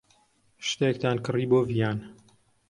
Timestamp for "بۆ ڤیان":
1.51-1.97